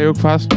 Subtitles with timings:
[0.00, 0.48] É eu que faço.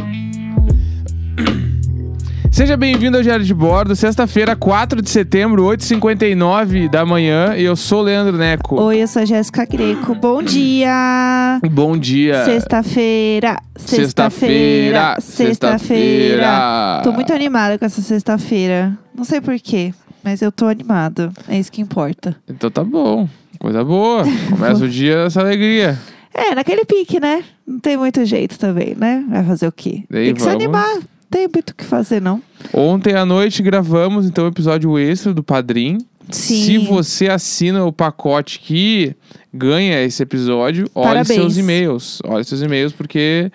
[2.49, 7.54] Seja bem-vindo ao Diário de Bordo, sexta-feira, 4 de setembro, 8h59 da manhã.
[7.57, 8.82] E eu sou o Leandro Neco.
[8.82, 10.16] Oi, eu sou a Jéssica Greco.
[10.16, 11.59] Bom dia!
[11.70, 12.45] Bom dia.
[12.45, 17.02] Sexta-feira, Sexta-feira, sexta-feira.
[17.04, 18.98] Tô muito animada com essa sexta-feira.
[19.14, 21.34] Não sei porquê, mas eu tô animada.
[21.50, 22.34] É isso que importa.
[22.48, 23.28] Então tá bom.
[23.60, 24.23] Coisa boa.
[24.50, 26.00] Começa o dia essa alegria.
[26.34, 27.44] É, naquele pique, né?
[27.66, 29.23] Não tem muito jeito também, né?
[29.30, 30.03] Vai fazer o quê?
[30.09, 30.63] Daí tem que se vamos.
[30.63, 30.95] animar.
[30.95, 32.41] Não tem muito o que fazer, não.
[32.73, 35.98] Ontem à noite gravamos então o episódio extra do Padrim.
[36.30, 36.63] Sim.
[36.66, 39.16] Se você assina o pacote que
[39.53, 42.20] ganha esse episódio, olhe seus e-mails.
[42.25, 43.52] Olhe seus e-mails, porque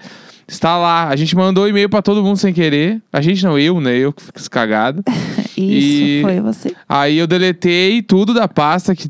[0.47, 1.09] está lá.
[1.09, 3.01] A gente mandou e-mail pra todo mundo sem querer.
[3.13, 3.97] A gente não, eu, né?
[3.97, 5.03] Eu que fiz cagada.
[5.57, 6.75] Isso E- foi você.
[6.89, 9.09] Aí eu deletei tudo da pasta que.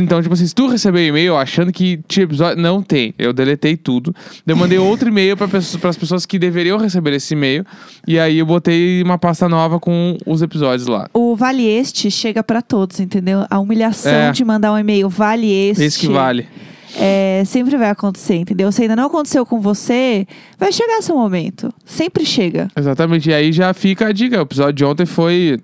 [0.00, 2.62] Então, tipo assim, se tu recebeu e-mail achando que tinha episódio.
[2.62, 3.14] Não tem.
[3.18, 4.14] Eu deletei tudo.
[4.46, 7.64] Eu mandei outro e-mail para as pessoas que deveriam receber esse e-mail.
[8.06, 11.08] E aí eu botei uma pasta nova com os episódios lá.
[11.12, 13.44] O vale este chega pra todos, entendeu?
[13.50, 14.32] A humilhação É.
[14.32, 15.84] de mandar um e-mail vale este.
[15.84, 16.48] Esse que vale.
[16.96, 18.70] É, sempre vai acontecer, entendeu?
[18.72, 20.26] Se ainda não aconteceu com você,
[20.58, 21.72] vai chegar seu momento.
[21.84, 22.68] Sempre chega.
[22.76, 23.30] Exatamente.
[23.30, 24.38] E aí já fica a dica.
[24.38, 25.58] O episódio de ontem foi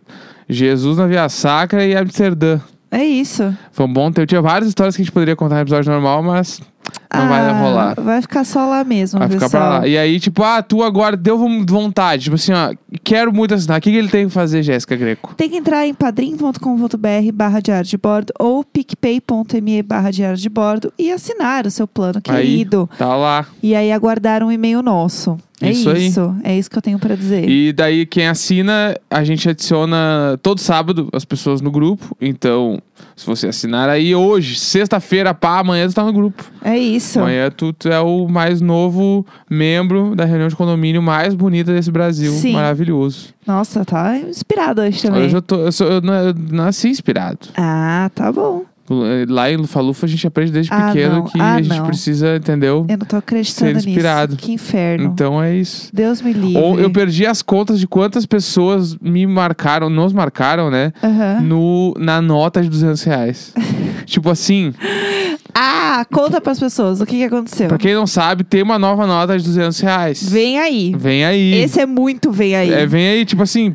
[0.48, 2.61] Jesus na Via Sacra e Amsterdã.
[2.91, 3.55] É isso.
[3.70, 4.27] Foi um bom tempo.
[4.27, 6.61] Tinha várias histórias que a gente poderia contar no episódio normal, mas
[7.14, 7.95] não vai Ah, rolar.
[8.00, 9.62] Vai ficar só lá mesmo, Vai ficar pessoal.
[9.62, 9.86] pra lá.
[9.86, 11.36] E aí, tipo, ah, tu agora deu
[11.67, 12.25] vontade.
[12.25, 13.78] Tipo assim, ó, quero muito assinar.
[13.78, 15.34] O que, que ele tem que fazer, Jéssica Greco?
[15.36, 20.92] Tem que entrar em padrim.com.br barra diário de bordo ou picpay.me barra diário de bordo
[20.98, 22.89] e assinar o seu plano querido.
[22.92, 23.47] Aí, tá lá.
[23.62, 25.39] E aí aguardar um e-mail nosso.
[25.61, 26.20] É Isso isso.
[26.45, 26.53] aí.
[26.53, 27.48] É isso que eu tenho pra dizer.
[27.48, 32.17] E daí, quem assina, a gente adiciona todo sábado as pessoas no grupo.
[32.20, 32.81] Então,
[33.17, 36.45] se você assinar aí hoje, sexta-feira, pá, amanhã tu tá no grupo.
[36.62, 37.19] É isso.
[37.19, 41.91] Amanhã tu, tu é o mais novo membro da reunião de condomínio mais bonita desse
[41.91, 42.31] Brasil.
[42.33, 42.53] Sim.
[42.53, 43.34] Maravilhoso.
[43.47, 45.24] Nossa, tá inspirado hoje também.
[45.24, 47.39] Hoje eu, tô, eu, sou, eu, não- eu nasci inspirado.
[47.57, 48.64] Ah, tá bom.
[49.28, 51.24] Lá em Lufa-Lufa a gente aprende desde Ah, pequeno não.
[51.24, 51.86] que Ah, a gente não.
[51.86, 52.86] precisa, entendeu?
[52.88, 54.32] Eu não tô acreditando Ser inspirado.
[54.34, 54.46] nisso.
[54.46, 55.04] Que inferno.
[55.06, 55.90] Então é isso.
[55.92, 56.62] Deus me livre.
[56.62, 60.92] Ou eu perdi as contas de quantas pessoas me marcaram, nos marcaram, né?
[61.42, 63.52] No, na nota de 200 reais.
[64.06, 64.72] tipo assim,
[65.60, 67.66] Ah, conta pras pessoas o que, que aconteceu.
[67.68, 70.22] pra quem não sabe, tem uma nova nota de 200 reais.
[70.30, 70.94] Vem aí.
[70.96, 71.55] Vem aí.
[71.55, 72.72] Esse é muito vem aí.
[72.72, 73.74] É, vem aí, tipo assim,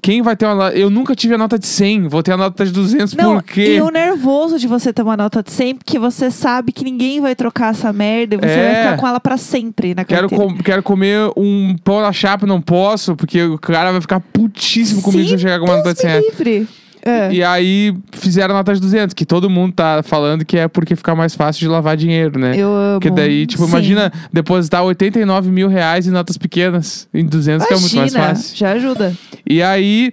[0.00, 0.76] quem vai ter uma nota...
[0.76, 3.42] Eu nunca tive a nota de 100, vou ter a nota de 200, Não, por
[3.42, 3.76] quê?
[3.76, 7.20] e o nervoso de você ter uma nota de 100, porque você sabe que ninguém
[7.20, 8.72] vai trocar essa merda e você É.
[8.72, 12.46] vai ficar com ela pra sempre na Quero, com- quero comer um pão na chapa,
[12.46, 15.92] não posso, porque o cara vai ficar putíssimo comigo se eu chegar com uma nota
[15.94, 16.38] de 100 Deus reais.
[16.38, 16.68] me livre.
[17.08, 17.32] É.
[17.32, 21.14] E aí fizeram nota de 200, que todo mundo tá falando que é porque fica
[21.14, 22.56] mais fácil de lavar dinheiro, né?
[22.56, 22.98] Eu amo.
[23.00, 23.68] Porque daí, tipo, Sim.
[23.70, 28.34] imagina depositar 89 mil reais em notas pequenas, em 200, que é muito mais Imagina,
[28.34, 28.56] fácil.
[28.56, 29.14] Já ajuda.
[29.48, 30.12] E aí,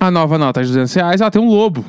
[0.00, 1.84] a nova nota de 200 reais, ela tem um lobo,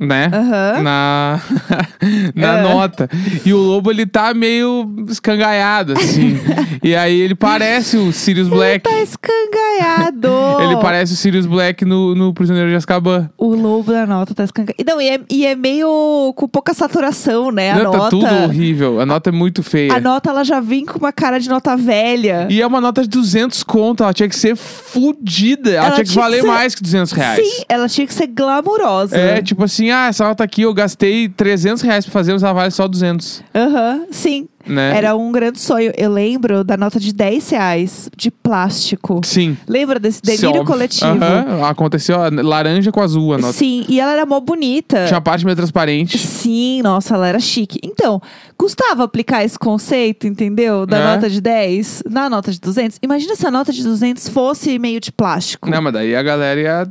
[0.00, 0.30] né?
[0.32, 0.82] Aham.
[0.82, 1.40] Na,
[2.34, 2.62] na É.
[2.62, 3.08] nota.
[3.44, 6.40] E o lobo, ele tá meio escangaiado, assim.
[6.82, 8.82] e aí, ele parece o Sirius Black.
[8.88, 10.28] Tá escangaiado.
[10.60, 13.30] Ele parece o Sirius Black no, no Prisioneiro de Azkaban.
[13.38, 14.76] O lobo da nota tá escangaiado.
[14.78, 17.70] E Não, e é, e é meio com pouca saturação, né?
[17.72, 17.98] A Não, nota.
[17.98, 19.00] Tá tudo horrível.
[19.00, 19.94] A nota é muito feia.
[19.94, 22.46] A nota, ela já vem com uma cara de nota velha.
[22.50, 24.02] E é uma nota de 200 conto.
[24.02, 25.70] Ela tinha que ser fudida.
[25.70, 27.40] Ela, Ela tinha que valer ser- mais que 200 reais.
[27.46, 29.16] Sim, ela tinha que ser glamurosa.
[29.16, 32.52] É, tipo assim, ah, essa nota aqui eu gastei 300 reais pra fazer, mas ela
[32.52, 34.48] vale só 200, Aham, sim.
[34.66, 34.96] né?
[34.96, 35.92] Era um grande sonho.
[35.96, 39.20] Eu lembro da nota de 10 reais de plástico.
[39.24, 39.56] Sim.
[39.66, 40.64] Lembra desse Sim, delírio óbvio.
[40.66, 41.06] coletivo?
[41.24, 43.52] Aham, Aconteceu ó, laranja com azul a nota.
[43.52, 45.06] Sim, e ela era mó bonita.
[45.06, 46.18] Tinha a parte meio transparente.
[46.18, 47.78] Sim, nossa, ela era chique.
[47.82, 48.20] Então,
[48.56, 50.84] custava aplicar esse conceito, entendeu?
[50.86, 51.04] Da É.
[51.14, 52.98] nota de 10 na nota de 200.
[53.02, 55.70] Imagina se a nota de 200 fosse meio de plástico.
[55.70, 56.88] Não, mas daí a galera ia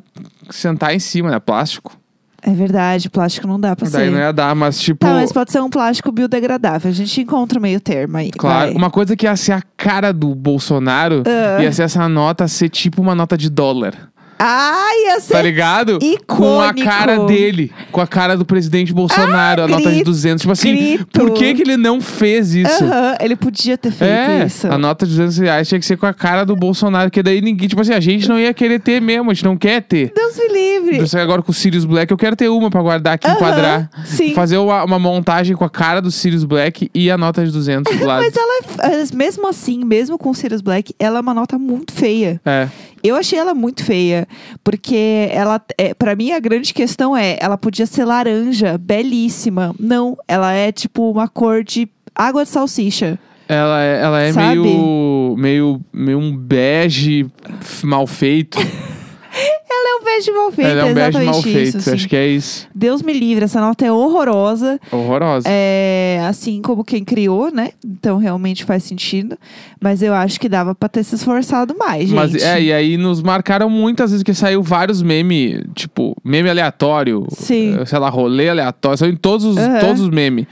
[0.50, 1.40] sentar em cima, né?
[1.40, 1.99] Plástico.
[2.42, 4.12] É verdade, plástico não dá pra daí ser.
[4.12, 5.06] não ia dar, mas tipo.
[5.06, 6.90] Tá, mas pode ser um plástico biodegradável.
[6.90, 8.32] A gente encontra o meio termo aí.
[8.32, 8.76] Claro, vai.
[8.76, 11.62] uma coisa que ia ser a cara do Bolsonaro Ah.
[11.62, 13.94] ia ser essa nota ser tipo uma nota de dólar.
[14.42, 16.00] Ai, ia ser Tá ligado?
[16.26, 16.88] Com a icônico.
[16.90, 17.72] cara dele.
[17.92, 20.42] Com a cara do presidente Bolsonaro, Ah, a nota de grito, 200.
[20.42, 21.08] Tipo assim, grito.
[21.20, 22.84] por que, que ele não fez isso?
[22.84, 24.68] Aham, ele podia ter feito É, isso.
[24.68, 27.42] a nota de 200 reais tinha que ser com a cara do Bolsonaro, porque daí
[27.42, 30.14] ninguém, tipo assim, a gente não ia querer ter mesmo, a gente não quer ter.
[30.16, 31.20] Deus me livre.
[31.20, 33.90] Agora com o Sirius Black, eu quero ter uma pra guardar aqui, Aham, enquadrar.
[34.06, 34.34] sim.
[34.34, 37.94] Fazer uma, uma montagem com a cara do Sirius Black e a nota de 200
[37.98, 38.24] do lado.
[38.24, 41.92] Mas ela, é- mesmo assim, mesmo com o Sirius Black, ela é uma nota muito
[41.94, 42.40] feia.
[42.46, 42.68] É.
[43.02, 44.28] Eu achei ela muito feia,
[44.64, 49.76] porque ela, é, para mim a grande questão é, ela podia ser laranja, belíssima.
[49.80, 53.20] Não, ela é tipo uma cor de água de salsicha.
[53.48, 54.60] Ela é, ela é Sabe?
[54.60, 55.82] meio, meio.
[55.92, 57.26] meio um bege
[57.84, 58.60] mal feito.
[60.10, 61.44] É beijo mal feito, ela é um exatamente mal isso.
[61.44, 61.78] feito.
[61.78, 61.92] assim.
[61.92, 62.68] Acho que é isso.
[62.74, 64.80] Deus me livre, essa nota é horrorosa.
[64.92, 65.48] Horrorosa.
[65.50, 67.72] É, assim como quem criou, né?
[67.86, 69.38] Então realmente faz sentido.
[69.80, 72.16] Mas eu acho que dava pra ter se esforçado mais, gente.
[72.16, 77.26] Mas é, e aí nos marcaram muitas vezes que saiu vários memes, tipo, meme aleatório,
[77.32, 77.78] Sim.
[77.80, 80.46] eh, sei lá, rolê aleatório, saiu em todos os, todos os memes.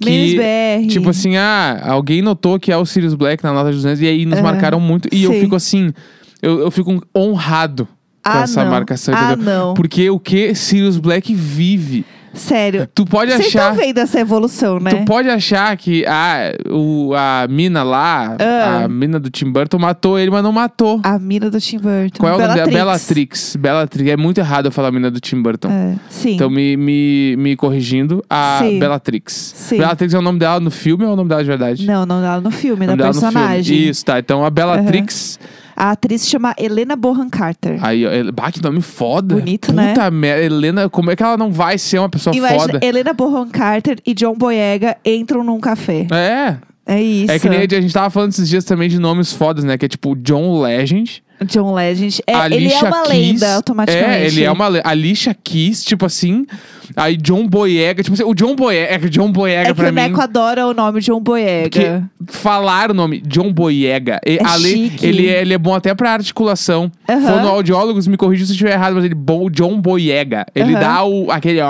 [0.00, 0.86] Que, BR.
[0.88, 4.06] tipo assim, ah, alguém notou que é o Sirius Black na nota de 200 e
[4.06, 4.42] aí nos Aham.
[4.42, 5.08] marcaram muito.
[5.12, 5.40] E eu Sim.
[5.40, 5.92] fico assim,
[6.40, 7.88] eu, eu fico honrado
[8.32, 8.70] com ah, essa não.
[8.70, 9.44] marcação, Ah, entendeu?
[9.54, 9.74] não.
[9.74, 12.04] Porque o que Sirius Black vive?
[12.34, 12.86] Sério.
[12.94, 13.70] Tu pode Vocês achar.
[13.72, 14.90] estão vendo essa evolução, né?
[14.90, 18.84] Tu pode achar que ah, o, a mina lá, Ah.
[18.84, 21.00] a mina do Tim Burton matou ele, mas não matou.
[21.02, 22.18] A mina do Tim Burton.
[22.18, 22.70] Qual é o nome dela?
[22.70, 23.56] Bellatrix.
[23.56, 23.56] Bellatrix.
[23.56, 24.10] Bellatrix.
[24.10, 25.68] É muito errado eu falar a mina do Tim Burton.
[25.70, 26.34] É, sim.
[26.34, 28.78] Então, me, me, me corrigindo, a Sim.
[28.78, 29.32] Bellatrix.
[29.56, 29.78] Sim.
[29.78, 31.86] Bellatrix é o nome dela no filme ou é o nome dela de verdade?
[31.86, 33.64] Não, não dela no filme, O da nome no personagem.
[33.76, 33.90] filme.
[33.90, 34.18] Isso, tá.
[34.18, 35.40] Então, a Bellatrix.
[35.80, 37.78] A atriz se chama Helena Bonham Carter.
[37.84, 39.36] Aí, ó, ele- bah, que nome foda.
[39.36, 40.10] Bonito, Puta né?
[40.10, 40.42] merda.
[40.44, 42.80] Helena, como é que ela não vai ser uma pessoa Imagina, foda?
[42.84, 46.08] Helena Bonham Carter e John Boyega entram num café.
[46.10, 46.56] É.
[46.84, 47.30] É isso.
[47.30, 49.78] É que nem a gente tava falando esses dias também de nomes fodas, né?
[49.78, 51.22] Que é tipo John Legend.
[51.46, 52.22] John Legend.
[52.26, 53.08] É, ele é uma Keys.
[53.08, 54.10] lenda, automaticamente.
[54.22, 54.88] É, ele é uma lenda.
[54.88, 56.46] Alicia Keys, tipo assim.
[56.96, 58.02] Aí John Boyega.
[58.02, 58.94] Tipo assim, o John Boyega.
[58.94, 60.00] É que o John Boyega É que pra o mim.
[60.00, 62.08] Neco adora o nome John Boyega.
[62.26, 65.06] Falar o nome John Boyega, É chique.
[65.06, 66.90] ele, é, ele é bom até pra articulação.
[67.08, 67.20] Aham.
[67.20, 70.46] Fonoaudiólogos, me corrija se eu estiver errado, mas ele bom John Boyega.
[70.54, 70.80] Ele Aham.
[70.80, 71.60] dá o aquele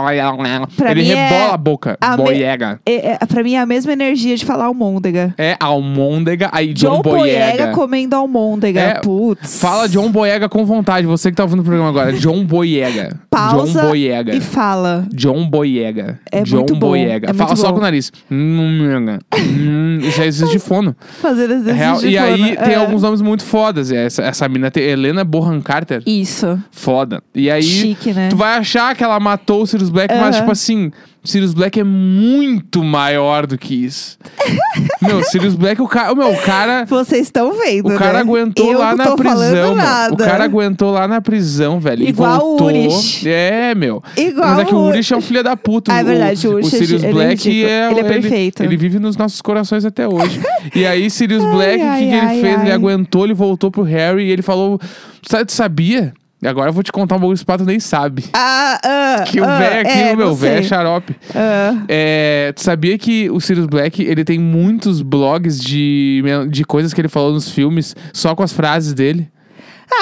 [0.77, 1.99] Pra ele mim é rebola a boca.
[2.01, 2.81] a me- Boyega.
[2.87, 5.35] É, é, pra mim é a mesma energia de falar almôndega.
[5.37, 8.81] É almôndega, aí John, John Boyega comendo almôndega.
[8.81, 9.58] É, Putz.
[9.59, 12.13] Fala John Boyega com vontade, você que tá ouvindo o programa agora.
[12.13, 13.19] John Boyega.
[13.31, 14.35] Pausa John Boyega.
[14.35, 15.07] e fala.
[15.13, 16.19] John Boyega.
[16.31, 17.31] É John muito bom, Boyega.
[17.31, 17.73] é Fala muito só bom.
[17.75, 18.13] com o nariz.
[18.31, 20.97] Hum, hum, Isso é exercício de fono.
[21.21, 21.99] Fazendo exercício Real.
[21.99, 22.57] de E aí fono.
[22.67, 22.77] tem É.
[22.77, 23.91] alguns nomes muito fodas.
[23.91, 26.03] Essa, essa mina tem Helena Bonham Carter.
[26.07, 26.59] Isso.
[26.71, 27.23] Foda.
[27.35, 28.29] E aí Chique, né?
[28.29, 30.41] tu vai achar que ela matou o Sirius Black, mas Aham.
[30.41, 30.91] tipo assim,
[31.25, 34.17] Sirius Black é muito maior do que isso.
[35.03, 38.21] meu, Sirius Black, o cara, meu, o cara Vocês estão vendo, o cara né?
[38.21, 39.75] aguentou Eu lá na prisão.
[40.13, 42.09] O cara aguentou lá na prisão, velho.
[42.09, 42.67] Igual e o voltou.
[42.69, 43.29] Urish.
[43.29, 44.03] É, meu.
[44.17, 45.93] Igual Mas é que o o- Urish é um filho da puta.
[45.93, 47.71] É verdade, o o, Urish é- Sirius ele é Black ridículo.
[47.73, 48.63] é, Ele é perfeito.
[48.63, 50.41] Ele, vive nos nossos corações até hoje.
[50.75, 52.61] e aí, Sirius Black, o ai, que, que ele ai, fez?
[52.61, 52.73] Ele ai.
[52.73, 54.81] aguentou, ele voltou pro Harry e ele falou:
[55.29, 56.15] "Sabe- sabia?
[56.41, 58.25] E agora eu vou te contar um bagulho que o Pato nem sabe.
[58.33, 61.17] Ah, ah, Que o ah, velho aqui, é, meu, velho é xarope.
[61.35, 66.95] Ah, É, tu sabia que o Sirius Black, ele tem muitos blogs de, de coisas
[66.95, 69.29] que ele falou nos filmes, só com as frases dele?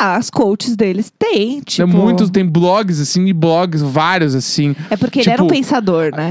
[0.00, 1.82] Ah, as coaches deles têm, tipo...
[1.82, 4.74] É muitos, tem blogs, assim, e blogs, vários, assim.
[4.90, 6.30] É porque ele era um tipo, pensador, né?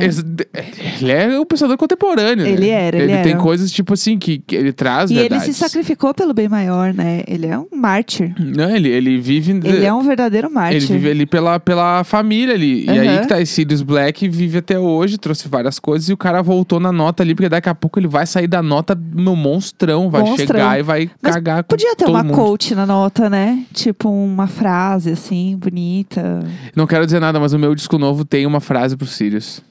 [1.02, 2.52] Ele é um pensador contemporâneo, né?
[2.52, 3.40] Ele era, ele tem era.
[3.42, 5.46] coisas, tipo assim, que, que ele traz E ele verdades.
[5.46, 7.24] se sacrificou pelo bem maior, né?
[7.28, 8.34] Ele é um mártir.
[8.40, 9.52] Não, ele, ele vive...
[9.64, 10.84] Ele é um verdadeiro mártir.
[10.84, 12.86] Ele vive ali pela, pela família ali.
[12.86, 16.18] E aí que tá, esse Sirius Black vive até hoje, trouxe várias coisas, e o
[16.18, 19.36] cara voltou na nota ali, porque daqui a pouco ele vai sair da nota, meu
[19.36, 20.48] monstrão, vai Monstrão.
[20.48, 22.36] chegar e vai Mas cagar com Podia ter uma mundo.
[22.36, 23.45] coach na nota, né?
[23.74, 26.40] Tipo uma frase assim, bonita.
[26.76, 29.62] Não quero dizer nada, mas o meu disco novo tem uma frase pro Sirius.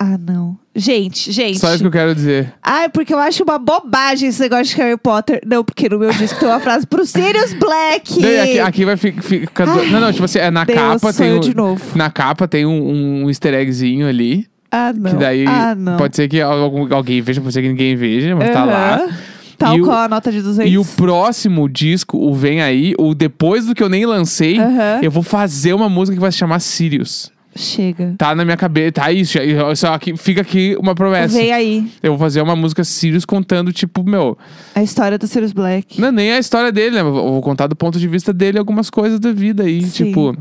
[0.00, 0.56] Ah, não.
[0.76, 1.58] Gente, gente.
[1.58, 2.54] Só isso que eu quero dizer.
[2.62, 5.40] Ai, porque eu acho uma bobagem esse negócio de Harry Potter.
[5.44, 8.20] Não, porque no meu disco tem uma frase pro Sirius Black.
[8.20, 9.68] Não, aqui, aqui vai fi- ficar.
[9.68, 11.32] Ai, não, não, tipo assim, é na Deus, capa tem.
[11.34, 11.98] Um, de novo.
[11.98, 14.46] Na capa tem um, um easter eggzinho ali.
[14.70, 15.10] Ah, não.
[15.10, 15.96] Que daí ah, não.
[15.96, 19.08] pode ser que algum- alguém veja, pode ser que ninguém veja, mas tá lá.
[19.58, 20.70] Tal E o- qual a nota de 200.
[20.72, 24.56] E o próximo disco, o Vem Aí, o depois do que eu nem lancei,
[25.02, 27.30] eu vou fazer uma música que vai se chamar Sirius.
[27.56, 28.14] Chega.
[28.16, 29.36] Tá na minha cabeça, tá isso.
[29.74, 31.36] Só que fica aqui uma promessa.
[31.36, 34.38] Vem aí Eu vou fazer uma música Sirius contando, tipo, meu.
[34.76, 36.00] a história do Sirius Black.
[36.00, 37.00] Não, nem a história dele, né?
[37.00, 39.82] Eu vou contar do ponto de vista dele algumas coisas da vida aí.
[39.82, 40.04] Sim.
[40.04, 40.36] Tipo,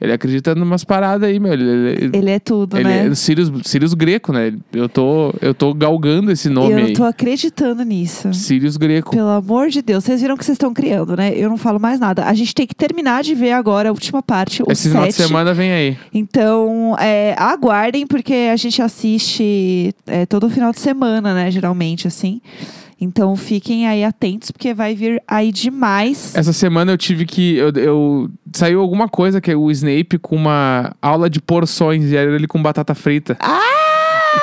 [0.00, 1.52] ele acredita numas paradas aí, meu.
[1.52, 3.08] Ele, ele, Ele é tudo, ele né?
[3.08, 4.54] é Sirius, Sirius Greco, né?
[4.72, 6.92] Eu tô, eu tô galgando esse nome eu aí.
[6.94, 8.32] tô acreditando nisso.
[8.32, 9.10] Sirius Greco.
[9.10, 11.32] Pelo amor de Deus, vocês viram que vocês estão criando, né?
[11.36, 12.24] Eu não falo mais nada.
[12.24, 15.12] A gente tem que terminar de ver agora a última parte, o Esse final de
[15.12, 15.26] 7.
[15.28, 15.98] semana vem aí.
[16.14, 21.50] Então, é, aguardem, porque a gente assiste é, todo final de semana, né?
[21.50, 22.40] Geralmente, assim.
[23.00, 26.34] Então, fiquem aí atentos, porque vai vir aí demais.
[26.34, 27.56] Essa semana eu tive que.
[27.56, 32.16] Eu, eu- saiu alguma coisa que é o Snape com uma aula de porções e
[32.16, 33.36] era ele com batata frita.
[33.40, 33.60] Ah!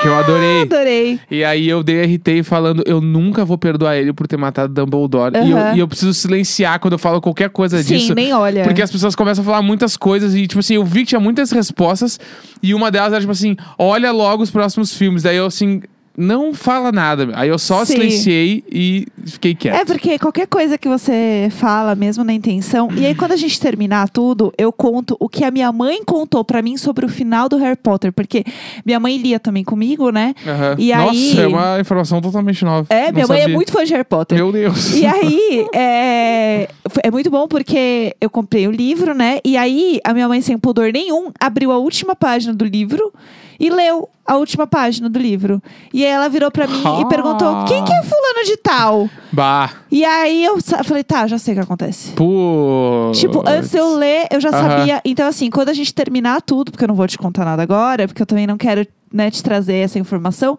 [0.01, 0.61] Que eu adorei.
[0.63, 1.19] Adorei.
[1.31, 5.33] E aí eu dei RT falando, eu nunca vou perdoar ele por ter matado Dumbledore.
[5.37, 8.13] E, eu, e eu preciso silenciar quando eu falo qualquer coisa Sim, disso.
[8.13, 8.63] nem olha.
[8.63, 11.21] Porque as pessoas começam a falar muitas coisas e, tipo assim, eu vi que tinha
[11.21, 12.19] muitas respostas
[12.61, 15.23] e uma delas era, tipo assim, olha logo os próximos filmes.
[15.23, 15.81] Daí eu, assim,
[16.17, 17.29] não fala nada.
[17.35, 17.93] Aí eu só Sim.
[17.93, 19.75] silenciei e fiquei quieto.
[19.75, 22.89] É porque qualquer coisa que você fala, mesmo na intenção.
[22.97, 26.43] E aí, quando a gente terminar tudo, eu conto o que a minha mãe contou
[26.43, 28.11] pra mim sobre o final do Harry Potter.
[28.11, 28.43] Porque
[28.83, 30.33] minha mãe lia também comigo, né?
[30.45, 30.75] Aham.
[30.79, 32.87] E Nossa, aí- é uma informação totalmente nova.
[32.89, 33.55] É, Não minha mãe é sabia.
[33.55, 34.37] muito fã de Harry Potter.
[34.39, 34.95] Meu Deus.
[34.95, 36.67] E aí, é,
[37.03, 39.39] é muito bom porque eu comprei o livro, né?
[39.45, 43.13] E aí, a minha mãe, sem pudor nenhum, abriu a última página do livro
[43.59, 45.61] e leu a última página do livro.
[45.93, 47.05] E aí ela virou pra mim e Ah.
[47.07, 49.09] perguntou: quem que é fulano de tal?
[49.31, 49.71] Bah.
[49.89, 52.11] E aí eu falei, tá, já sei o que acontece.
[52.11, 53.11] Pô.
[53.15, 55.01] Tipo, antes eu ler, eu já sabia.
[55.05, 58.07] Então, assim, quando a gente terminar tudo, porque eu não vou te contar nada agora,
[58.07, 60.57] porque eu também não quero né, te trazer essa informação.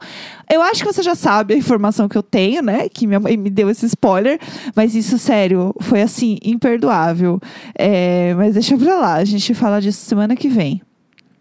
[0.50, 2.88] Eu acho que você já sabe a informação que eu tenho, né?
[2.88, 4.40] Que minha mãe me deu esse spoiler.
[4.74, 7.38] Mas isso, sério, foi assim, imperdoável.
[7.78, 10.80] É, mas deixa pra lá, a gente fala disso semana que vem.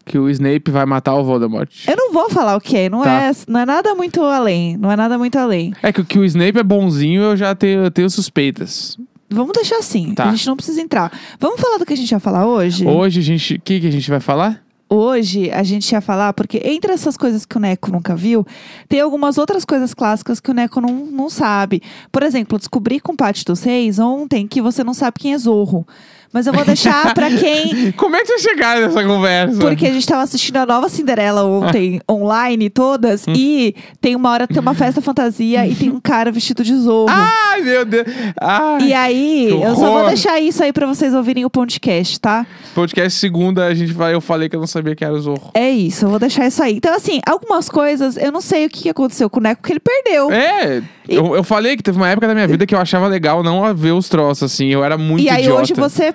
[0.08, 1.68] Que o Snape vai matar o Voldemort.
[1.86, 3.22] Eu não vou falar o que é, não, Tá.
[3.24, 4.76] é, não é nada muito além.
[4.76, 5.72] Não é nada muito além.
[5.82, 8.96] É que, que o Snape é bonzinho, eu já tenho, eu tenho suspeitas.
[9.30, 10.24] Vamos deixar assim, Tá.
[10.24, 11.12] a gente não precisa entrar.
[11.38, 12.86] Vamos falar do que a gente vai falar hoje?
[12.86, 13.54] Hoje a gente.
[13.56, 14.62] O que, que a gente vai falar?
[14.90, 18.46] Hoje a gente ia falar, porque entre essas coisas que o Neco nunca viu,
[18.88, 21.82] tem algumas outras coisas clássicas que o Neco não, não sabe.
[22.10, 25.86] Por exemplo, descobri com Pátio dos Reis ontem que você não sabe quem é Zorro.
[26.32, 27.92] Mas eu vou deixar pra quem.
[27.92, 29.58] Como é que vocês chegaram nessa conversa?
[29.58, 33.32] Porque a gente tava assistindo a nova Cinderela ontem, online, todas, Hum.
[33.34, 36.74] e tem uma hora que tem uma festa fantasia e tem um cara vestido de
[36.76, 37.06] zorro.
[37.08, 38.06] Ai, meu Deus.
[38.40, 38.88] Ai.
[38.88, 42.46] E aí, eu só vou deixar isso aí pra vocês ouvirem o podcast, tá?
[42.74, 44.14] Podcast segunda, a gente vai.
[44.14, 45.50] Eu falei que eu não sabia que era o Zorro.
[45.54, 46.76] É isso, eu vou deixar isso aí.
[46.76, 49.80] Então, assim, algumas coisas, eu não sei o que aconteceu com o Neco, que ele
[49.80, 50.30] perdeu.
[50.30, 53.42] É, eu, eu falei que teve uma época da minha vida que eu achava legal
[53.42, 54.66] não ver os troços, assim.
[54.68, 55.62] Eu era muito e aí idiota.
[55.62, 56.14] hoje você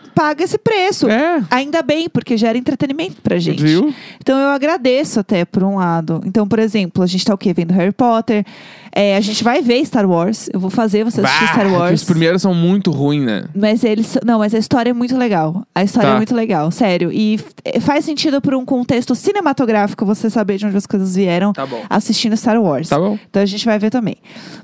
[0.13, 1.09] paga esse preço.
[1.09, 3.63] É, Ainda bem, porque gera entretenimento pra gente.
[3.63, 3.93] viu?
[4.19, 6.21] Então eu agradeço até por um lado.
[6.25, 7.53] Então, por exemplo, a gente tá o quê?
[7.53, 8.45] Vendo Harry Potter.
[8.93, 10.49] É, a gente vai ver Star Wars.
[10.53, 12.01] Eu vou fazer você assistir Bah, Star que Wars.
[12.01, 13.45] Os primeiros são muito ruins, né?
[13.55, 14.17] Mas eles.
[14.25, 15.65] Não, mas a história é muito legal.
[15.73, 16.15] A história Tá.
[16.15, 17.09] é muito legal, sério.
[17.11, 21.53] E f- faz sentido por um contexto cinematográfico você saber de onde as coisas vieram
[21.53, 21.81] Tá bom.
[21.89, 22.89] assistindo Star Wars.
[22.89, 23.17] Tá bom.
[23.29, 24.17] Então a gente vai ver também.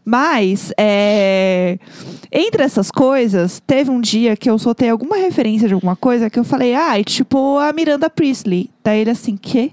[0.03, 1.77] Mas, é,
[2.29, 5.36] entre essas coisas, teve um dia que eu soltei alguma referência
[5.67, 8.69] de alguma coisa que eu falei, ah, e tipo a Miranda Priestley.
[8.83, 9.71] Daí ele assim, quê?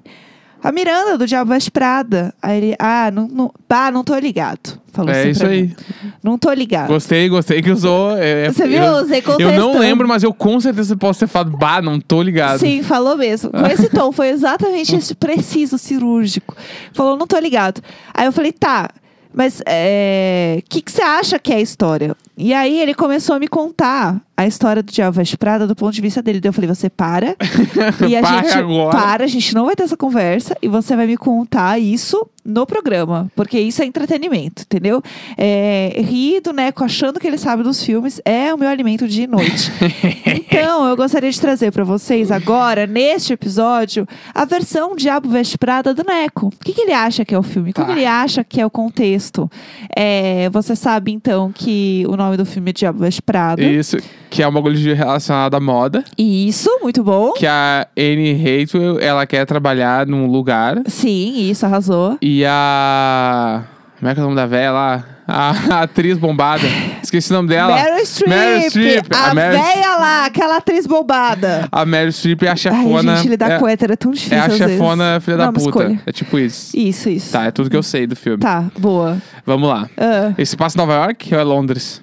[0.62, 2.35] A Miranda do Diabo Veste Prada.
[2.42, 4.80] Aí ele, ah, não, não, ah, não tô ligado.
[4.92, 5.62] Falou É assim isso aí.
[5.62, 5.76] mim.
[6.23, 6.88] Não tô ligado.
[6.88, 8.16] Gostei, gostei que usou.
[8.16, 8.83] é, Você viu?
[8.83, 12.23] Eu, Usei eu não lembro, mas eu com certeza posso ter falado, bah, não tô
[12.23, 12.61] ligado.
[12.61, 13.50] Sim, falou mesmo.
[13.50, 16.56] Com esse tom, foi exatamente esse preciso, cirúrgico.
[16.94, 17.83] Falou, não tô ligado.
[18.14, 18.88] Aí eu falei, tá,
[19.35, 22.16] mas o que que você acha que é a história?
[22.37, 25.93] E aí ele começou a me contar a história do Diabo Veste Prada do ponto
[25.95, 26.41] de vista dele.
[26.41, 27.37] Daí eu falei, você para.
[28.09, 28.91] e a Pare gente agora.
[28.91, 32.67] para, a gente não vai ter essa conversa e você vai me contar isso no
[32.67, 33.31] programa.
[33.37, 35.00] Porque isso é entretenimento, entendeu?
[35.38, 39.26] É, rir do Neco achando que ele sabe dos filmes é o meu alimento de
[39.26, 39.71] noite.
[40.57, 45.93] Então, eu gostaria de trazer pra vocês agora, neste episódio, a versão Diabo Veste Prada
[45.93, 46.47] do Neco.
[46.47, 47.73] O que, que ele acha que é o filme?
[47.73, 47.93] Como Tá.
[47.93, 49.50] ele acha que é o contexto?
[49.95, 53.62] É, você sabe, então, que o nome do filme é Diabo Veste Prada.
[53.62, 53.97] Isso,
[54.31, 56.04] que é um bagulho relacionado à moda.
[56.19, 57.33] Isso, muito bom.
[57.33, 60.83] Que a Anne Hathaway, ela quer trabalhar num lugar.
[60.87, 62.19] Sim, isso, arrasou.
[62.21, 63.62] E a...
[63.99, 65.04] Como é que é o nome da velha lá?
[65.26, 65.50] A
[65.85, 66.66] atriz bombada.
[67.02, 67.75] Esqueci o nome dela.
[67.75, 71.66] Meryl Streep, Meryl Streep, a, a Meryl- véia lá, aquela atriz bobada.
[71.73, 73.16] A Meryl Streep é a Ai, chefona...
[73.16, 74.73] gente, lidar é, com hétero é tão difícil é a às vezes.
[74.75, 75.64] chefona filha Não da puta.
[75.69, 76.02] escolha.
[76.04, 76.76] É tipo isso.
[76.76, 77.33] Isso, isso.
[77.33, 78.38] Tá, é tudo que eu sei do filme.
[78.40, 79.16] Tá, boa.
[79.47, 79.88] Vamos lá.
[79.97, 80.35] Ah.
[80.37, 82.02] Esse passa em Nova York ou é Londres?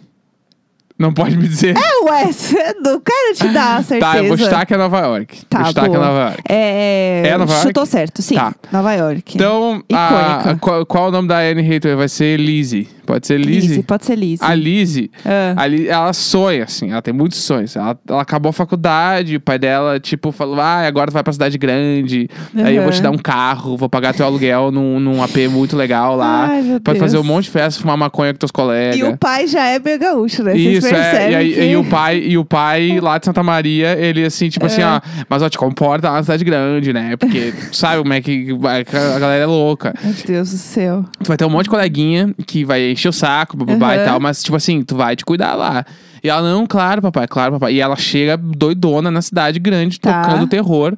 [1.01, 1.75] Não pode me dizer.
[1.75, 2.29] É, ué,
[2.83, 4.11] não quero te dar a certeza.
[4.11, 5.45] Tá, eu vou chutar que é Nova York.
[5.49, 6.05] Tá, vou chutar que é boa.
[6.05, 6.41] Nova York.
[6.47, 7.67] É, É Nova York?
[7.67, 8.35] Chutou certo, sim.
[8.35, 8.53] Tá.
[8.71, 9.35] Nova York.
[9.35, 10.51] Então, a, Icônica.
[10.51, 11.95] a- qual, qual o nome da Anne Hathaway?
[11.97, 12.87] Vai ser Lizzie.
[13.05, 13.61] Pode ser Lizzie?
[13.69, 14.45] Lizzie, pode ser Lizzie.
[14.47, 15.53] A Lizzie, Ah.
[15.57, 17.75] a Li- ela sonha, assim, ela tem muitos sonhos.
[17.75, 21.33] Ela, ela acabou a faculdade, o pai dela, tipo, falou: ah, agora tu vai pra
[21.33, 25.21] cidade grande, aí eu vou te dar um carro, vou pagar teu aluguel num, num
[25.23, 26.47] AP muito legal lá.
[26.49, 27.11] Ai, meu Pode Deus.
[27.11, 28.97] fazer um monte de festa, fumar maconha com teus colegas.
[28.97, 30.51] E o pai já é meio gaúcho, né?
[30.53, 31.31] Vocês Isso, é.
[31.31, 31.61] E, aí- que...
[31.63, 34.85] e o pai, e o pai lá de Santa Maria, ele assim, tipo assim, É.
[34.85, 37.15] ó, mas ó, te comporta lá na cidade grande, né?
[37.17, 38.47] Porque sabe como é que
[38.93, 39.93] a galera é louca.
[40.03, 41.05] Meu Deus do céu.
[41.23, 44.05] Tu vai ter um monte de coleguinha que vai encher o saco, bababá e Aham.
[44.05, 45.83] tal, mas tipo assim, tu vai te cuidar lá.
[46.23, 47.73] E ela, não, claro, papai, claro, papai.
[47.73, 50.21] E ela chega doidona na cidade grande, Tá.
[50.21, 50.95] tocando terror.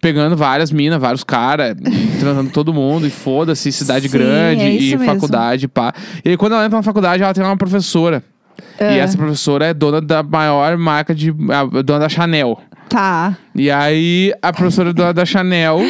[0.00, 1.74] Pegando várias minas, vários caras,
[2.20, 5.04] transando todo mundo, e foda-se, cidade Sim, grande, é e mesmo.
[5.06, 5.94] faculdade, pá.
[6.22, 8.22] E aí, quando ela entra na faculdade, ela tem uma professora.
[8.78, 8.92] E Ah.
[8.96, 11.30] essa professora é dona da maior marca de.
[11.50, 12.60] a dona da Chanel.
[12.86, 13.34] Tá.
[13.54, 15.80] E aí, a professora dona da Chanel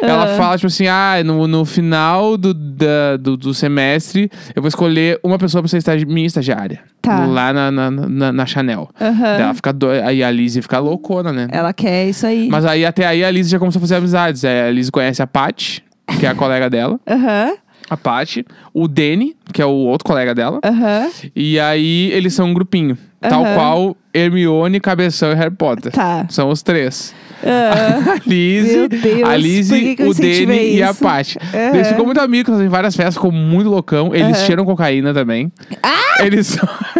[0.00, 0.36] ela Ah.
[0.36, 5.18] fala, tipo assim, ah, no, no final do, da- do, do semestre, eu vou escolher
[5.22, 6.80] uma pessoa pra ser estagi minha estagiária.
[7.02, 7.24] Tá.
[7.26, 8.88] Lá na, na, na, na Chanel.
[9.00, 9.20] Aham.
[9.22, 9.88] Daí Ela fica do...
[9.88, 11.46] Aí a Lizzie fica loucona, né?
[11.52, 12.48] Ela quer isso aí.
[12.50, 14.44] Mas aí até aí a Lizzie já começou a fazer amizades.
[14.44, 15.84] Aí a Lizzie conhece a Paty,
[16.18, 16.98] que é a colega dela.
[17.08, 17.54] Aham,
[17.88, 18.44] A Paty.
[18.74, 20.58] O Danny, que é o outro colega dela.
[20.64, 21.08] aham.
[21.34, 22.98] E aí eles são um grupinho.
[23.20, 23.54] Tal Aham.
[23.54, 25.92] qual Hermione, Cabeção e Harry Potter.
[25.92, 26.26] Tá.
[26.28, 27.14] São os três.
[27.44, 30.94] Ah, A Lizzie, Deus, a Lizzie, o Danny incentivei e a?
[30.94, 31.36] Paty.
[31.54, 31.74] Aham.
[31.74, 34.14] Eles ficam muito amigos, em várias festas, ficam muito loucão.
[34.14, 34.46] Eles Aham.
[34.46, 35.52] cheiram cocaína também.
[35.82, 36.24] Ah!
[36.24, 36.56] Eles,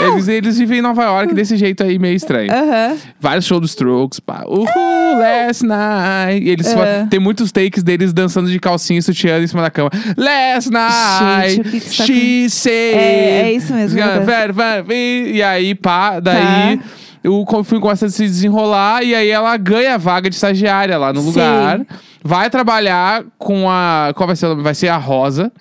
[0.00, 2.50] eles, eles vivem em Nova York desse jeito aí meio estranho.
[2.52, 2.96] Aham.
[3.20, 4.42] Vários shows dos Strokes, pá.
[4.46, 4.66] Uhul,
[5.18, 6.44] last night.
[6.44, 6.74] E Eles É.
[6.74, 9.90] fa- tem muitos takes deles dançando de calcinha e sutiã em cima da cama.
[10.16, 12.96] Last night, Gente, que que tá she said.
[12.96, 13.98] É, é isso mesmo.
[14.90, 16.78] E aí, pá, daí...
[16.78, 16.84] Tá.
[17.28, 21.12] O filme começa a se desenrolar e aí ela ganha a vaga de estagiária lá
[21.12, 21.26] no Sim.
[21.26, 21.80] lugar.
[22.24, 24.12] Vai trabalhar com a.
[24.16, 24.46] Qual vai ser?
[24.46, 24.62] o nome?
[24.62, 25.52] Vai ser a Rosa.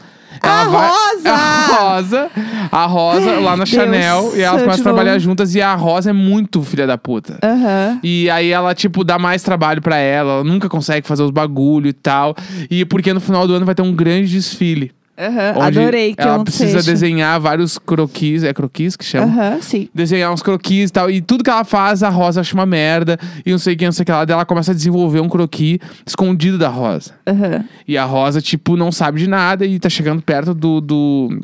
[0.42, 1.34] A vai- Rosa!
[1.34, 2.32] A Rosa!
[2.72, 4.32] A Rosa lá na Deus, Chanel.
[4.36, 5.56] E elas começam a trabalhar juntas.
[5.56, 7.40] E a Rosa é muito filha da puta.
[7.44, 8.00] Aham.
[8.04, 10.34] E aí ela, tipo, dá mais trabalho pra ela.
[10.34, 12.36] Ela nunca consegue fazer os bagulho e tal.
[12.70, 14.92] E porque no final do ano vai ter um grande desfile.
[15.18, 15.54] Aham.
[15.58, 16.92] onde Adorei que ela precisa seja.
[16.92, 18.44] desenhar vários croquis.
[18.44, 19.26] É croquis que chama?
[19.26, 19.90] Aham, sim.
[19.94, 21.10] Desenhar uns croquis e tal.
[21.10, 23.18] E tudo que ela faz, a Rosa acha uma merda.
[23.46, 24.24] E não sei o que, não sei o que lá.
[24.26, 27.14] Daí ela começa a desenvolver um croquis escondido da Rosa.
[27.26, 27.64] Aham.
[27.88, 30.80] E a Rosa, tipo, não sabe de nada e tá chegando perto do.
[30.82, 31.40] do...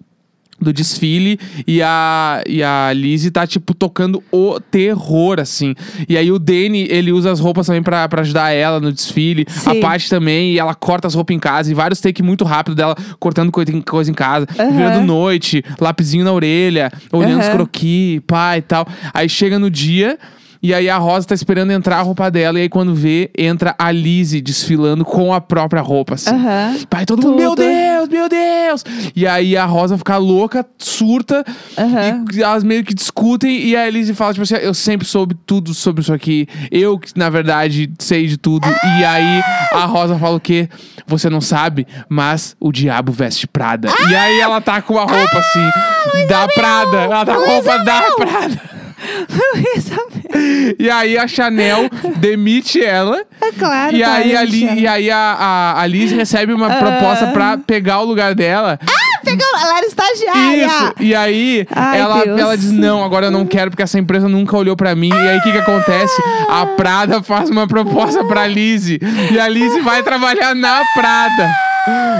[0.64, 5.76] Do desfile e a, e a Lizzie tá, tipo, tocando o terror, assim.
[6.08, 9.46] E aí o Danny, ele usa as roupas também pra, pra ajudar ela no desfile.
[9.48, 9.70] Sim.
[9.70, 11.70] A Paty também, e ela corta as roupas em casa.
[11.70, 14.48] E vários takes muito rápido dela cortando coisa em, casa.
[14.58, 14.72] Aham.
[14.72, 17.56] Virando noite, lapisinho na orelha, olhando os Aham.
[17.56, 18.88] croquis, pá e tal.
[19.14, 20.18] Aí chega no dia.
[20.64, 22.58] E aí a Rosa tá esperando entrar a roupa dela.
[22.58, 26.30] E aí quando vê, entra a Lizzie desfilando com a própria roupa, assim.
[26.30, 26.78] Aham.
[26.90, 27.56] Pai, todo mundo, meu.
[27.56, 28.86] Deus, meu Deus!
[29.14, 31.44] E aí a Rosa fica louca, surta,
[31.78, 32.24] Aham.
[32.34, 35.74] e elas meio que discutem, e a Elise fala, tipo assim, eu sempre soube tudo
[35.74, 36.48] sobre isso aqui.
[36.72, 38.66] Eu, na verdade, sei de tudo.
[39.00, 39.42] E aí
[39.74, 40.70] a Rosa fala o quê?
[41.06, 43.90] Você não sabe, mas o diabo veste Prada.
[44.10, 46.98] E aí ela tá com a roupa assim, da Prada.
[47.02, 48.83] Ela tá com a roupa da Prada.
[50.80, 53.24] E aí a Chanel demite ela.
[53.42, 53.96] É claro.
[53.96, 58.00] E aí, a, Li- e aí a, a, a Liz recebe uma proposta pra pegar
[58.00, 58.80] o lugar dela.
[59.24, 60.66] Pegou, ela era estagiária.
[60.66, 60.94] Isso!
[61.00, 62.40] E aí, Ai, ela, Deus.
[62.40, 65.10] ela diz: Não, agora eu não quero, porque essa empresa nunca olhou pra mim.
[65.10, 66.22] E aí, o que que acontece?
[66.50, 69.00] A Prada faz uma proposta pra Lizzie.
[69.32, 71.52] E a Lizzie vai trabalhar na Prada.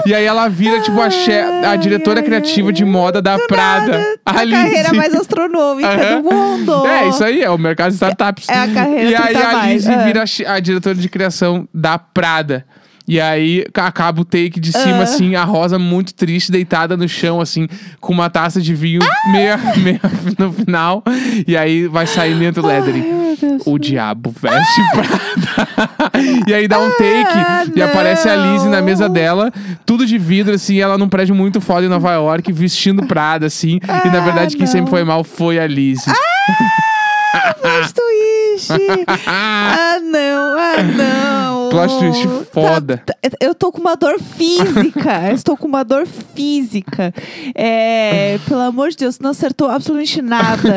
[0.06, 1.32] E aí ela vira, tipo, a, che-
[1.66, 4.02] a diretora criativa de moda da Prada.
[4.26, 6.22] A, A, carreira mais astronômica Aham.
[6.22, 6.86] do mundo.
[6.88, 8.50] É, isso aí, é o mercado de startups.
[8.50, 9.72] É a carreira E aí 30 a mais.
[9.74, 10.04] Lizzie Ah.
[10.06, 12.66] vira a a diretora de criação da Prada.
[13.08, 15.04] E aí ca- acaba o take de cima, Ah.
[15.04, 17.68] assim, a Rosa muito triste, deitada no chão, assim,
[18.00, 20.00] com uma taça de vinho meia, meia
[20.40, 21.04] no final.
[21.46, 22.62] E aí vai sair dentro
[23.36, 23.64] Deus.
[23.66, 26.12] O diabo veste Prada.
[26.48, 28.86] e aí dá um take Ah, e aparece a Lizzie na não.
[28.86, 29.52] mesa dela,
[29.86, 33.80] tudo de vidro, assim, ela num prédio muito foda em Nova York, vestindo Prada, assim.
[33.84, 34.88] e na Ah, verdade, quem sempre não.
[34.92, 36.14] foi mal foi a Lizzie.
[37.62, 38.72] Plot twist.
[39.28, 40.58] ah, não.
[40.60, 41.63] Ah, não.
[41.70, 42.98] Plot twist foda.
[43.06, 45.32] Tá- tá- eu tô com uma dor física.
[45.34, 47.14] Estou com uma dor física.
[47.56, 50.74] É, pelo amor de Deus, não acertou absolutamente nada.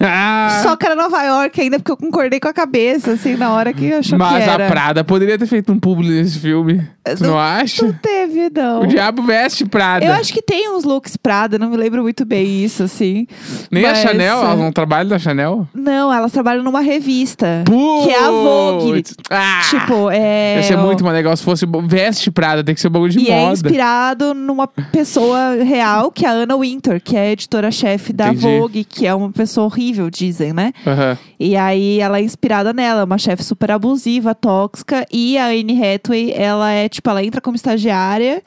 [0.62, 3.72] Só que era Nova York ainda, porque eu concordei com a cabeça, assim, na hora
[3.72, 4.66] que achou Mas que era.
[4.66, 6.86] a Prada poderia ter feito um publi nesse filme.
[7.16, 7.84] Tu não, acha?
[7.86, 8.82] Não teve, não.
[8.82, 10.04] O diabo veste Prada.
[10.04, 13.26] Eu acho que tem uns looks Prada, não me lembro muito bem isso, assim.
[13.70, 14.44] Nem Mas, a Chanel, é.
[14.44, 15.66] ela não trabalha da Chanel?
[15.74, 17.62] Não, elas trabalham numa revista.
[17.66, 18.04] Putz!
[18.06, 19.02] Que é a Vogue.
[19.30, 19.60] Ah!
[19.68, 20.29] Tipo, é.
[20.56, 23.20] Ia ser muito mais legal se fosse veste Prada, tem que ser um bagulho de
[23.20, 23.52] E é moda.
[23.52, 28.42] inspirado numa pessoa real, que é a Anna Winter, que é editora-chefe da Entendi.
[28.42, 30.72] Vogue, que é uma pessoa horrível, dizem, né?
[30.86, 31.18] Aham.
[31.38, 35.06] E aí ela é inspirada nela, uma chefe super abusiva, tóxica.
[35.10, 38.42] E a Anne Hathaway, ela é, tipo, ela entra como estagiária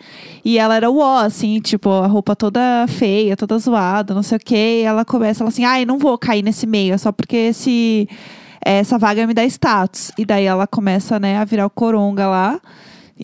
[0.45, 4.37] e ela era o ó, assim, tipo, a roupa toda feia, toda zoada, não sei
[4.37, 4.81] o quê.
[4.81, 8.07] E ela começa, ela assim, ai, não vou cair nesse meio, é só porque esse,
[8.65, 10.11] essa vaga me dá status.
[10.17, 12.59] E daí ela começa, né, a virar o coronga lá.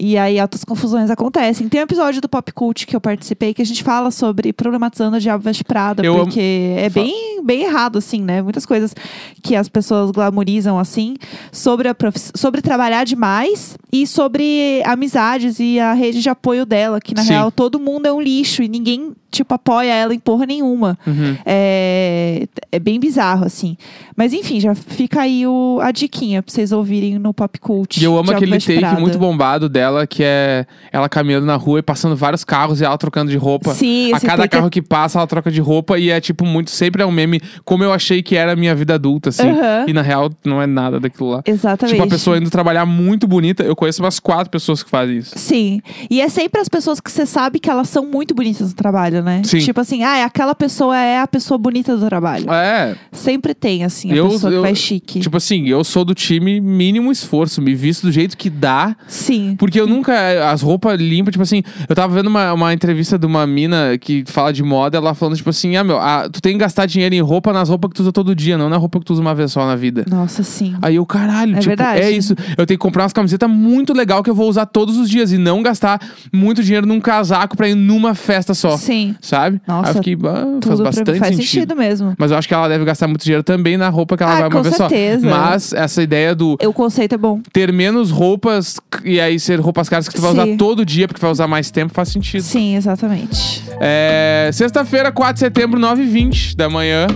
[0.02, 1.68] E aí altas confusões acontecem.
[1.68, 5.18] Tem um episódio do Pop Cult que eu participei que a gente fala sobre problematizando
[5.18, 8.42] o Diabo Veste Prada, Eu amo- porque é Fa- bem bem, errado, assim, né?
[8.42, 8.94] Muitas coisas
[9.42, 11.16] que as pessoas glamorizam, assim,
[11.52, 12.32] sobre, a profiss...
[12.36, 17.30] sobre trabalhar demais e sobre amizades e a rede de apoio dela, que na Sim.
[17.30, 20.98] real todo mundo é um lixo e ninguém, tipo, apoia ela em porra nenhuma.
[21.06, 21.36] Uhum.
[21.46, 23.78] É, é bem bizarro, assim.
[24.16, 28.00] Mas enfim, já fica aí o, a diquinha pra vocês ouvirem no Pop Cult.
[28.00, 29.00] E eu amo aquele take Prada.
[29.00, 32.98] muito bombado dela, que é ela caminhando na rua e passando vários carros e ela
[32.98, 33.74] trocando de roupa.
[33.74, 36.70] Sim, A cada é- carro que passa, ela troca de roupa e é tipo muito,
[36.72, 39.50] sempre é um meme, como eu achei que era a minha vida adulta, assim.
[39.50, 39.86] Aham.
[39.88, 41.42] E na real, não é nada daquilo lá.
[41.46, 41.96] Exatamente.
[41.96, 43.64] Tipo, a pessoa indo trabalhar muito bonita.
[43.64, 45.38] Eu conheço umas quatro pessoas que fazem isso.
[45.38, 45.82] Sim.
[46.10, 49.19] E é sempre as pessoas que você sabe que elas são muito bonitas no trabalho,
[49.22, 49.42] né?
[49.44, 49.60] Sim.
[49.60, 52.52] Tipo assim, ah, aquela pessoa é a pessoa bonita do trabalho.
[52.52, 55.20] É, Sempre tem, assim, a Eu- pessoa eu- que vai chique.
[55.20, 58.96] tipo assim, eu sou do time mínimo esforço, me visto do jeito que dá.
[59.08, 59.56] Sim.
[59.58, 60.50] Porque eu nunca.
[60.52, 64.24] As roupas limpas, tipo assim, eu tava vendo uma, uma entrevista de uma mina que
[64.28, 67.14] fala de moda, ela falando, tipo assim, ah, meu, ah, tu tem que gastar dinheiro
[67.16, 69.22] em roupa nas roupas que tu usa todo dia, não na roupa que tu usa
[69.22, 70.06] uma vez só na vida.
[70.10, 70.76] Nossa, sim.
[70.82, 72.02] Aí eu, caralho, É tipo, verdade.
[72.02, 72.34] é isso.
[72.58, 75.32] Eu tenho que comprar umas camisetas muito legal que eu vou usar todos os dias
[75.32, 76.00] e não gastar
[76.32, 78.78] muito dinheiro num casaco pra ir numa festa só.
[78.78, 79.09] Sim.
[79.22, 79.62] Sabe?
[79.68, 81.48] Nossa, Aí eu fiquei, ah, faz Tudo bastante faz sentido.
[81.52, 82.14] sentido mesmo.
[82.18, 84.36] Mas eu acho que ela deve gastar muito dinheiro também na roupa que ela Ah,
[84.40, 85.30] vai uma com vez certeza.
[85.30, 85.36] só.
[85.36, 87.42] Mas essa ideia do O conceito é bom.
[87.54, 90.38] ter menos roupas e aí ser roupas caras que tu vai Sim.
[90.42, 92.42] usar todo dia porque vai usar mais tempo faz sentido.
[92.44, 93.64] Sim, exatamente.
[93.80, 97.08] É, Sexta-feira, 4 de setembro, 9h20 da manhã.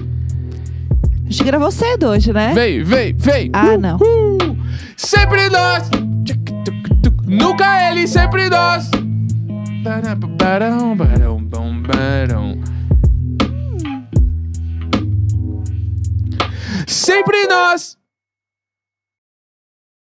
[1.26, 2.52] A gente gravou cedo hoje, né?
[2.54, 3.50] Vem, vem, vem!
[3.54, 3.96] Ah, não.
[3.98, 4.58] Uhul.
[4.96, 5.90] Sempre nós!
[7.26, 8.90] Nunca ele, sempre nós!
[16.88, 18.03] Sempre nós!